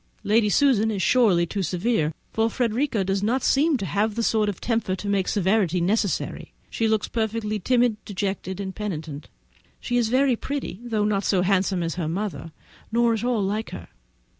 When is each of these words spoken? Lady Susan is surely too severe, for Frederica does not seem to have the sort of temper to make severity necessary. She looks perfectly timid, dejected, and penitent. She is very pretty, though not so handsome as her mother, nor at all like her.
Lady 0.23 0.49
Susan 0.49 0.89
is 0.89 0.99
surely 1.03 1.45
too 1.45 1.61
severe, 1.61 2.11
for 2.33 2.49
Frederica 2.49 3.03
does 3.03 3.21
not 3.21 3.43
seem 3.43 3.77
to 3.77 3.85
have 3.85 4.15
the 4.15 4.23
sort 4.23 4.49
of 4.49 4.59
temper 4.59 4.95
to 4.95 5.07
make 5.07 5.27
severity 5.27 5.79
necessary. 5.79 6.53
She 6.71 6.87
looks 6.87 7.07
perfectly 7.07 7.59
timid, 7.59 8.03
dejected, 8.03 8.59
and 8.59 8.73
penitent. 8.73 9.29
She 9.79 9.97
is 9.97 10.09
very 10.09 10.35
pretty, 10.35 10.79
though 10.83 11.05
not 11.05 11.23
so 11.23 11.43
handsome 11.43 11.83
as 11.83 11.93
her 12.01 12.07
mother, 12.07 12.51
nor 12.91 13.13
at 13.13 13.23
all 13.23 13.43
like 13.43 13.69
her. 13.69 13.89